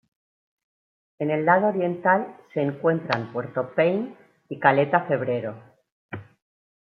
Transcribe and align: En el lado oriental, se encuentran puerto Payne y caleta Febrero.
En 1.19 1.29
el 1.29 1.45
lado 1.45 1.67
oriental, 1.67 2.35
se 2.55 2.61
encuentran 2.61 3.31
puerto 3.31 3.71
Payne 3.75 4.17
y 4.49 4.57
caleta 4.57 5.01
Febrero. 5.05 5.61